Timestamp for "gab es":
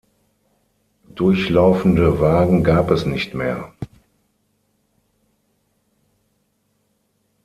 2.63-3.05